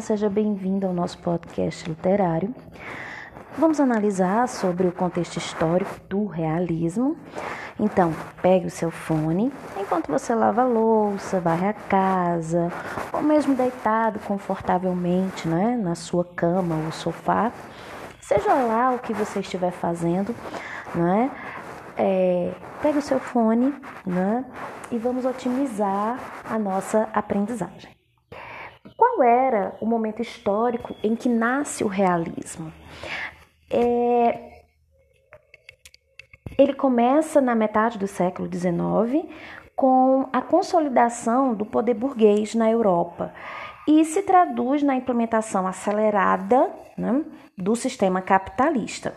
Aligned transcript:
Seja 0.00 0.28
bem-vindo 0.28 0.86
ao 0.86 0.92
nosso 0.92 1.18
podcast 1.18 1.88
literário. 1.88 2.54
Vamos 3.56 3.78
analisar 3.78 4.48
sobre 4.48 4.86
o 4.86 4.92
contexto 4.92 5.36
histórico 5.36 5.94
do 6.08 6.26
realismo. 6.26 7.16
Então, 7.78 8.12
pegue 8.42 8.66
o 8.66 8.70
seu 8.70 8.90
fone 8.90 9.52
enquanto 9.78 10.08
você 10.10 10.34
lava 10.34 10.62
a 10.62 10.66
louça, 10.66 11.40
varre 11.40 11.68
a 11.68 11.72
casa, 11.72 12.72
ou 13.12 13.22
mesmo 13.22 13.54
deitado 13.54 14.18
confortavelmente 14.20 15.46
né, 15.48 15.76
na 15.76 15.94
sua 15.94 16.24
cama 16.24 16.76
ou 16.84 16.92
sofá. 16.92 17.52
Seja 18.20 18.52
lá 18.52 18.90
o 18.92 18.98
que 18.98 19.12
você 19.12 19.40
estiver 19.40 19.70
fazendo, 19.70 20.34
né? 20.94 21.30
É, 21.96 22.52
pegue 22.82 22.98
o 22.98 23.02
seu 23.02 23.20
fone 23.20 23.72
né, 24.04 24.44
e 24.90 24.98
vamos 24.98 25.24
otimizar 25.24 26.18
a 26.50 26.58
nossa 26.58 27.08
aprendizagem. 27.12 28.03
Qual 29.14 29.22
era 29.22 29.76
o 29.80 29.86
momento 29.86 30.20
histórico 30.20 30.94
em 31.00 31.14
que 31.14 31.28
nasce 31.28 31.84
o 31.84 31.86
realismo? 31.86 32.72
É, 33.70 34.62
ele 36.58 36.74
começa 36.74 37.40
na 37.40 37.54
metade 37.54 37.96
do 37.96 38.08
século 38.08 38.50
XIX 38.52 39.24
com 39.76 40.28
a 40.32 40.42
consolidação 40.42 41.54
do 41.54 41.64
poder 41.64 41.94
burguês 41.94 42.56
na 42.56 42.68
Europa 42.68 43.32
e 43.86 44.04
se 44.04 44.22
traduz 44.22 44.82
na 44.82 44.96
implementação 44.96 45.64
acelerada 45.64 46.72
né, 46.98 47.24
do 47.56 47.76
sistema 47.76 48.20
capitalista, 48.20 49.14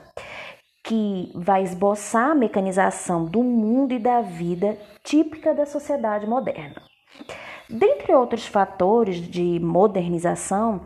que 0.84 1.32
vai 1.34 1.64
esboçar 1.64 2.32
a 2.32 2.36
mecanização 2.36 3.26
do 3.26 3.44
mundo 3.44 3.94
e 3.94 4.00
da 4.00 4.22
vida 4.22 4.78
típica 5.04 5.56
da 5.56 5.66
sociedade 5.66 6.28
moderna. 6.28 6.84
Dentre 7.70 8.14
outros 8.14 8.48
fatores 8.48 9.18
de 9.18 9.60
modernização, 9.60 10.82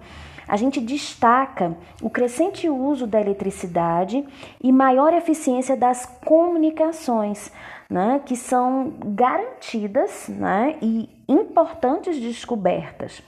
a 0.47 0.57
gente 0.57 0.81
destaca 0.81 1.77
o 2.01 2.09
crescente 2.09 2.67
uso 2.67 3.07
da 3.07 3.21
eletricidade 3.21 4.25
e 4.61 4.71
maior 4.71 5.13
eficiência 5.13 5.77
das 5.77 6.05
comunicações, 6.25 7.51
né, 7.89 8.21
que 8.25 8.35
são 8.35 8.93
garantidas 8.99 10.27
né, 10.27 10.77
e 10.81 11.09
importantes 11.27 12.19
descobertas, 12.19 13.21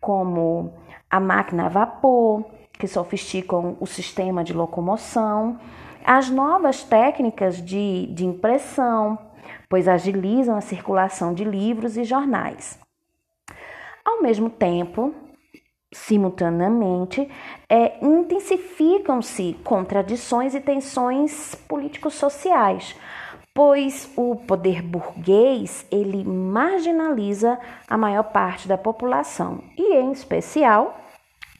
como 0.00 0.74
a 1.08 1.20
máquina 1.20 1.66
a 1.66 1.68
vapor, 1.68 2.44
que 2.72 2.88
sofisticam 2.88 3.76
o 3.80 3.86
sistema 3.86 4.42
de 4.42 4.52
locomoção, 4.52 5.58
as 6.04 6.28
novas 6.28 6.82
técnicas 6.82 7.64
de, 7.64 8.06
de 8.06 8.26
impressão, 8.26 9.18
pois 9.68 9.88
agilizam 9.88 10.56
a 10.56 10.60
circulação 10.60 11.32
de 11.34 11.44
livros 11.44 11.96
e 11.96 12.04
jornais. 12.04 12.78
Ao 14.04 14.20
mesmo 14.20 14.50
tempo, 14.50 15.14
simultaneamente, 15.92 17.30
é, 17.68 18.04
intensificam-se 18.04 19.56
contradições 19.62 20.54
e 20.54 20.60
tensões 20.60 21.54
políticos-sociais, 21.68 22.96
pois 23.54 24.10
o 24.16 24.36
poder 24.36 24.82
burguês 24.82 25.86
ele 25.90 26.24
marginaliza 26.24 27.58
a 27.86 27.98
maior 27.98 28.24
parte 28.24 28.66
da 28.66 28.78
população 28.78 29.62
e, 29.76 29.94
em 29.94 30.10
especial, 30.10 30.98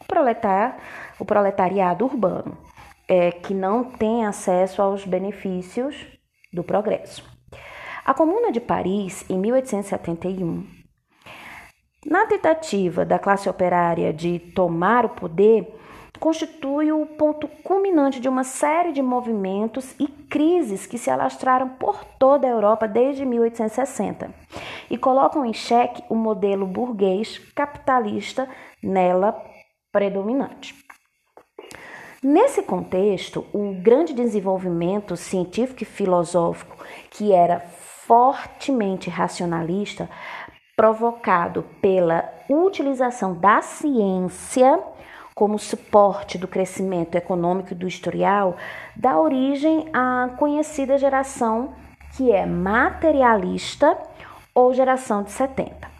o, 0.00 0.04
proletar, 0.04 0.78
o 1.18 1.24
proletariado 1.24 2.04
urbano, 2.04 2.56
é, 3.06 3.30
que 3.30 3.52
não 3.52 3.84
tem 3.84 4.24
acesso 4.24 4.80
aos 4.80 5.04
benefícios 5.04 6.06
do 6.52 6.64
progresso. 6.64 7.31
A 8.04 8.12
Comuna 8.12 8.50
de 8.50 8.60
Paris, 8.60 9.24
em 9.30 9.38
1871, 9.38 10.66
na 12.04 12.26
tentativa 12.26 13.04
da 13.04 13.16
classe 13.16 13.48
operária 13.48 14.12
de 14.12 14.40
tomar 14.40 15.06
o 15.06 15.10
poder, 15.10 15.72
constitui 16.18 16.90
o 16.90 17.06
ponto 17.06 17.46
culminante 17.62 18.18
de 18.18 18.28
uma 18.28 18.42
série 18.42 18.90
de 18.90 19.00
movimentos 19.00 19.94
e 20.00 20.08
crises 20.08 20.84
que 20.84 20.98
se 20.98 21.10
alastraram 21.10 21.68
por 21.68 22.04
toda 22.18 22.44
a 22.44 22.50
Europa 22.50 22.88
desde 22.88 23.24
1860 23.24 24.34
e 24.90 24.98
colocam 24.98 25.44
em 25.44 25.52
xeque 25.52 26.02
o 26.08 26.16
modelo 26.16 26.66
burguês 26.66 27.38
capitalista 27.54 28.48
nela 28.82 29.40
predominante. 29.92 30.74
Nesse 32.20 32.62
contexto, 32.62 33.46
o 33.52 33.74
grande 33.80 34.12
desenvolvimento 34.12 35.16
científico 35.16 35.82
e 35.82 35.86
filosófico, 35.86 36.76
que 37.10 37.32
era 37.32 37.64
fortemente 38.06 39.08
racionalista, 39.08 40.08
provocado 40.76 41.64
pela 41.80 42.28
utilização 42.48 43.34
da 43.34 43.62
ciência 43.62 44.80
como 45.34 45.58
suporte 45.58 46.36
do 46.36 46.48
crescimento 46.48 47.14
econômico 47.14 47.74
do 47.74 47.86
historial, 47.86 48.56
dá 48.94 49.18
origem 49.18 49.88
à 49.92 50.30
conhecida 50.36 50.98
geração 50.98 51.74
que 52.16 52.30
é 52.30 52.44
materialista 52.44 53.96
ou 54.54 54.74
geração 54.74 55.22
de 55.22 55.30
70. 55.30 55.90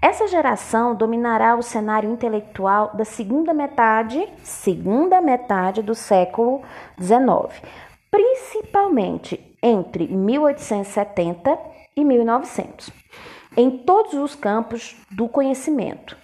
Essa 0.00 0.26
geração 0.28 0.94
dominará 0.94 1.56
o 1.56 1.62
cenário 1.62 2.10
intelectual 2.10 2.92
da 2.94 3.04
segunda 3.04 3.52
metade, 3.52 4.28
segunda 4.42 5.20
metade 5.20 5.82
do 5.82 5.94
século 5.94 6.62
XIX, 7.00 7.62
principalmente 8.10 9.47
entre 9.62 10.06
1870 10.06 11.58
e 11.96 12.04
1900, 12.04 12.90
em 13.56 13.70
todos 13.70 14.14
os 14.14 14.34
campos 14.34 14.96
do 15.10 15.28
conhecimento. 15.28 16.16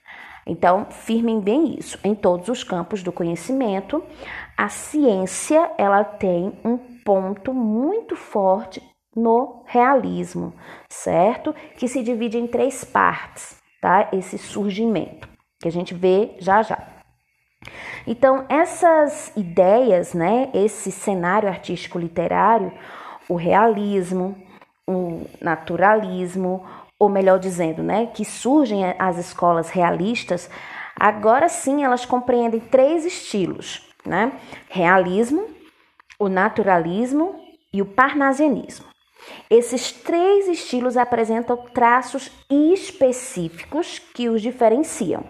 Então, 0.47 0.87
firmem 0.91 1.41
bem 1.41 1.79
isso. 1.79 1.99
Em 2.05 2.15
todos 2.15 2.49
os 2.49 2.63
campos 2.63 3.03
do 3.03 3.11
conhecimento, 3.11 4.05
a 4.57 4.69
ciência 4.69 5.71
ela 5.79 6.05
tem 6.05 6.53
um 6.65 6.77
ponto 7.05 7.55
muito 7.55 8.15
forte 8.15 8.83
no 9.17 9.63
realismo, 9.67 10.53
certo? 10.89 11.55
Que 11.77 11.89
se 11.89 12.03
divide 12.03 12.37
em 12.37 12.47
três 12.47 12.85
partes, 12.85 13.57
tá? 13.81 14.09
Esse 14.13 14.37
surgimento 14.37 15.29
que 15.61 15.69
a 15.69 15.73
gente 15.73 15.95
vê 15.95 16.37
já 16.39 16.63
já. 16.63 16.79
Então, 18.07 18.45
essas 18.51 19.35
ideias, 19.35 20.13
né, 20.13 20.51
esse 20.53 20.93
cenário 20.93 21.49
artístico 21.49 21.99
literário, 21.99 22.71
o 23.29 23.35
realismo, 23.35 24.37
o 24.87 25.27
naturalismo, 25.41 26.65
ou 26.99 27.09
melhor 27.09 27.39
dizendo, 27.39 27.83
né, 27.83 28.07
que 28.07 28.25
surgem 28.25 28.85
as 28.99 29.19
escolas 29.19 29.71
realistas, 29.71 30.49
agora 30.99 31.49
sim 31.49 31.83
elas 31.85 32.05
compreendem 32.05 32.61
três 32.61 33.05
estilos, 33.05 33.83
né? 34.07 34.33
Realismo, 34.69 35.49
o 36.19 36.29
naturalismo 36.29 37.41
e 37.73 37.83
o 37.83 37.87
parnasianismo. 37.87 38.94
Esses 39.51 39.93
três 39.93 40.49
estilos 40.49 40.97
apresentam 40.97 41.57
traços 41.57 42.31
específicos 42.51 43.99
que 43.99 44.29
os 44.29 44.41
diferenciam. 44.41 45.25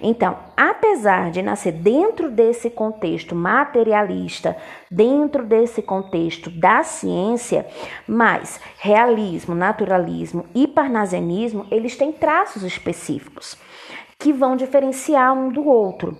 Então, 0.00 0.38
apesar 0.56 1.30
de 1.30 1.42
nascer 1.42 1.72
dentro 1.72 2.30
desse 2.30 2.70
contexto 2.70 3.34
materialista, 3.34 4.56
dentro 4.90 5.44
desse 5.44 5.82
contexto 5.82 6.48
da 6.50 6.82
ciência, 6.82 7.66
mas 8.08 8.58
realismo, 8.78 9.54
naturalismo 9.54 10.46
e 10.54 10.66
parnasianismo, 10.66 11.66
eles 11.70 11.96
têm 11.96 12.12
traços 12.12 12.62
específicos 12.62 13.56
que 14.18 14.32
vão 14.32 14.56
diferenciar 14.56 15.32
um 15.34 15.50
do 15.50 15.66
outro, 15.66 16.16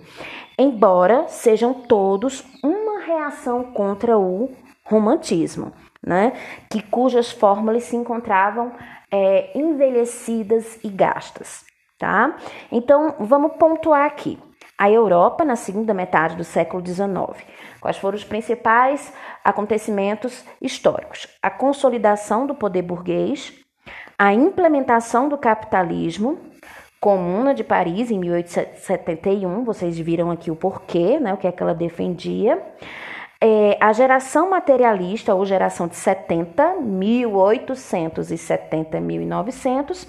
embora 0.59 1.27
sejam 1.29 1.75
todos 1.75 2.45
uma 2.63 3.01
reação 3.01 3.65
contra 3.65 4.19
o 4.19 4.51
romantismo 4.85 5.73
né? 6.05 6.33
Que 6.69 6.83
cujas 6.83 7.31
fórmulas 7.31 7.85
se 7.85 7.97
encontravam 7.97 8.73
é, 9.11 9.51
envelhecidas 9.59 10.79
e 10.83 10.89
gastas, 10.89 11.65
tá? 11.99 12.37
Então 12.71 13.17
vamos 13.21 13.53
pontuar 13.57 14.07
aqui. 14.07 14.39
A 14.79 14.91
Europa 14.91 15.45
na 15.45 15.57
segunda 15.57 15.93
metade 15.93 16.37
do 16.37 16.45
século 16.45 16.83
XIX. 16.85 17.45
Quais 17.81 17.99
foram 17.99 18.17
os 18.17 18.25
principais 18.25 19.13
acontecimentos 19.45 20.43
históricos? 20.61 21.27
A 21.43 21.51
consolidação 21.51 22.47
do 22.47 22.55
poder 22.55 22.81
burguês, 22.81 23.53
a 24.19 24.33
implementação 24.33 25.29
do 25.29 25.37
capitalismo, 25.37 26.39
Comuna 27.01 27.55
de 27.55 27.65
Paris 27.65 28.11
em 28.11 28.19
1871, 28.19 29.65
vocês 29.65 29.99
viram 29.99 30.31
aqui 30.31 30.51
o 30.51 30.57
porquê, 30.57 31.19
né, 31.19 31.33
o 31.33 31.39
que 31.39 31.47
é 31.47 31.53
que 31.53 31.63
ela 31.63 31.75
defendia 31.75 32.63
é, 33.41 33.79
a 33.81 33.93
geração 33.93 34.51
materialista, 34.51 35.33
ou 35.35 35.45
geração 35.47 35.89
de 35.89 35.97
70, 35.97 36.77
1870 36.81 39.01
1900, 39.01 40.07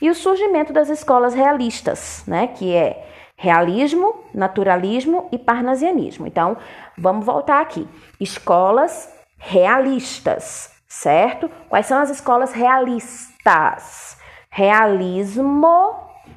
e 0.00 0.08
o 0.08 0.14
surgimento 0.14 0.72
das 0.72 0.88
escolas 0.88 1.34
realistas, 1.34 2.24
né, 2.26 2.46
que 2.46 2.74
é 2.74 3.06
realismo, 3.36 4.24
naturalismo 4.34 5.28
e 5.30 5.38
parnasianismo. 5.38 6.26
Então, 6.26 6.56
vamos 6.96 7.26
voltar 7.26 7.60
aqui. 7.60 7.86
Escolas 8.18 9.12
realistas, 9.36 10.72
certo? 10.88 11.50
Quais 11.68 11.84
são 11.86 11.98
as 11.98 12.08
escolas 12.10 12.52
realistas? 12.52 14.16
Realismo, 14.50 15.94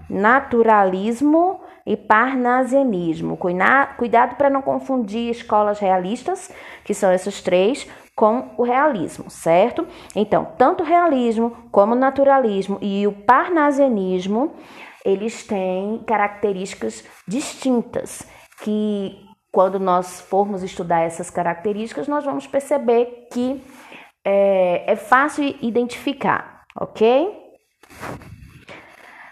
naturalismo 0.10 1.62
e 1.85 1.97
parnasianismo. 1.97 3.38
Cuidado 3.38 4.35
para 4.35 4.50
não 4.50 4.62
confundir 4.62 5.30
escolas 5.30 5.80
realistas, 5.80 6.51
que 6.83 6.94
são 6.94 7.12
essas 7.12 7.41
três, 7.41 7.88
com 8.15 8.51
o 8.57 8.63
realismo, 8.63 9.30
certo? 9.30 9.88
Então, 10.15 10.45
tanto 10.57 10.83
o 10.83 10.85
realismo 10.85 11.57
como 11.71 11.94
o 11.94 11.97
naturalismo 11.97 12.77
e 12.81 13.07
o 13.07 13.12
parnasianismo, 13.12 14.53
eles 15.03 15.45
têm 15.45 16.03
características 16.06 17.03
distintas 17.27 18.25
que 18.63 19.19
quando 19.51 19.80
nós 19.80 20.21
formos 20.21 20.63
estudar 20.63 21.01
essas 21.01 21.30
características, 21.30 22.07
nós 22.07 22.24
vamos 22.24 22.47
perceber 22.47 23.27
que 23.31 23.63
é, 24.25 24.94
é 24.94 24.95
fácil 24.95 25.56
identificar, 25.62 26.63
ok? 26.80 27.44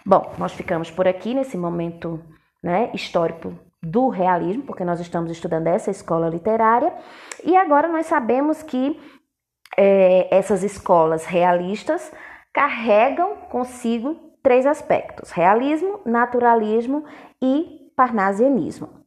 Bom, 0.05 0.33
nós 0.37 0.53
ficamos 0.53 0.91
por 0.91 1.07
aqui 1.07 1.33
nesse 1.33 1.57
momento 1.57 2.19
né, 2.63 2.91
histórico 2.93 3.57
do 3.81 4.09
realismo, 4.09 4.63
porque 4.63 4.85
nós 4.85 4.99
estamos 4.99 5.31
estudando 5.31 5.67
essa 5.67 5.89
escola 5.89 6.29
literária, 6.29 6.93
e 7.43 7.55
agora 7.55 7.87
nós 7.87 8.05
sabemos 8.05 8.61
que 8.61 8.99
é, 9.77 10.27
essas 10.35 10.63
escolas 10.63 11.25
realistas 11.25 12.11
carregam 12.53 13.35
consigo 13.49 14.15
três 14.43 14.65
aspectos: 14.65 15.31
realismo, 15.31 16.01
naturalismo 16.05 17.05
e 17.41 17.91
parnasianismo. 17.95 19.00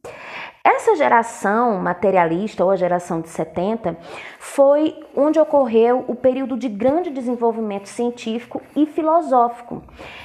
Essa 0.65 0.95
geração 0.95 1.77
materialista, 1.77 2.65
ou 2.65 2.71
a 2.71 2.75
geração 2.75 3.21
de 3.21 3.29
70, 3.29 3.95
foi 4.39 4.99
onde 5.15 5.39
ocorreu 5.39 6.03
o 6.07 6.15
período 6.15 6.57
de 6.57 6.67
grande 6.67 7.11
desenvolvimento 7.11 7.87
científico 7.87 8.59
e 8.75 8.87
filosófico. 8.87 9.83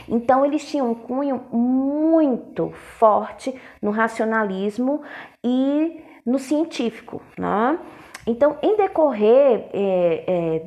Então, 0.09 0.43
eles 0.43 0.67
tinham 0.67 0.93
um 0.93 0.95
cunho 0.95 1.45
muito 1.53 2.71
forte 2.71 3.55
no 3.83 3.91
racionalismo 3.91 5.03
e 5.45 6.03
no 6.25 6.39
científico. 6.39 7.21
Né? 7.39 7.79
Então, 8.27 8.57
em 8.63 8.79
decorrer 8.79 9.69
é, 9.75 10.25
é, 10.27 10.63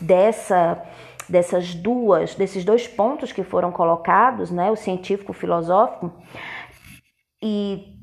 dessa 0.00 0.80
dessas 1.28 1.74
duas, 1.74 2.34
desses 2.34 2.64
dois 2.66 2.86
pontos 2.86 3.32
que 3.32 3.42
foram 3.42 3.72
colocados, 3.72 4.50
né, 4.50 4.70
o 4.70 4.76
científico, 4.76 5.32
o 5.32 5.34
filosófico, 5.34 6.12
e 7.42 7.93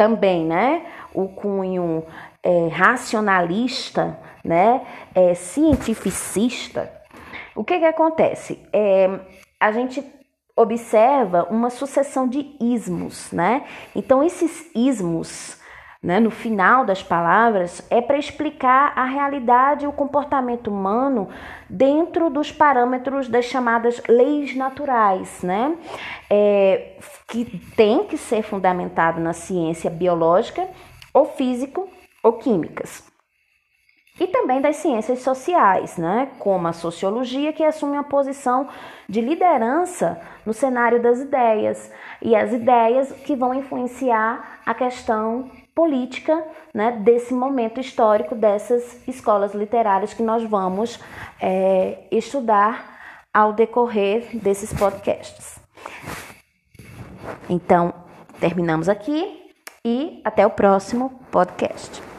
também, 0.00 0.46
né, 0.46 0.86
o 1.12 1.28
cunho 1.28 2.02
é, 2.42 2.68
racionalista, 2.68 4.18
né, 4.42 4.80
é, 5.14 5.34
cientificista, 5.34 6.90
o 7.54 7.62
que 7.62 7.78
que 7.78 7.84
acontece? 7.84 8.58
É, 8.72 9.20
a 9.60 9.70
gente 9.72 10.02
observa 10.56 11.46
uma 11.50 11.68
sucessão 11.68 12.26
de 12.26 12.56
ismos, 12.58 13.30
né? 13.30 13.64
Então 13.94 14.24
esses 14.24 14.70
ismos 14.74 15.59
né, 16.02 16.18
no 16.18 16.30
final 16.30 16.84
das 16.84 17.02
palavras, 17.02 17.86
é 17.90 18.00
para 18.00 18.16
explicar 18.16 18.92
a 18.96 19.04
realidade 19.04 19.84
e 19.84 19.88
o 19.88 19.92
comportamento 19.92 20.68
humano 20.68 21.28
dentro 21.68 22.30
dos 22.30 22.50
parâmetros 22.50 23.28
das 23.28 23.44
chamadas 23.44 24.00
leis 24.08 24.56
naturais, 24.56 25.42
né, 25.42 25.76
é, 26.30 26.96
que 27.28 27.44
tem 27.76 28.04
que 28.04 28.16
ser 28.16 28.42
fundamentado 28.42 29.20
na 29.20 29.34
ciência 29.34 29.90
biológica 29.90 30.66
ou 31.12 31.26
físico 31.26 31.86
ou 32.22 32.34
químicas. 32.34 33.10
E 34.18 34.26
também 34.26 34.60
das 34.60 34.76
ciências 34.76 35.20
sociais, 35.20 35.96
né, 35.96 36.28
como 36.38 36.68
a 36.68 36.72
sociologia, 36.72 37.52
que 37.54 37.64
assume 37.64 37.92
uma 37.92 38.04
posição 38.04 38.68
de 39.08 39.20
liderança 39.20 40.20
no 40.44 40.52
cenário 40.52 41.00
das 41.00 41.20
ideias, 41.20 41.90
e 42.20 42.36
as 42.36 42.52
ideias 42.52 43.12
que 43.12 43.34
vão 43.34 43.54
influenciar 43.54 44.60
a 44.66 44.74
questão 44.74 45.50
política 45.74 46.44
né, 46.74 46.92
desse 46.92 47.32
momento 47.32 47.80
histórico 47.80 48.34
dessas 48.34 49.06
escolas 49.08 49.54
literárias 49.54 50.14
que 50.14 50.22
nós 50.22 50.42
vamos 50.44 51.00
é, 51.40 52.04
estudar 52.10 52.98
ao 53.32 53.52
decorrer 53.52 54.36
desses 54.36 54.72
podcasts. 54.72 55.60
Então, 57.48 57.92
terminamos 58.40 58.88
aqui 58.88 59.52
e 59.84 60.20
até 60.24 60.46
o 60.46 60.50
próximo 60.50 61.20
podcast. 61.30 62.09